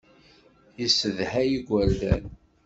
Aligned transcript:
Yessedhay 0.79 1.49
igerdan. 1.57 2.23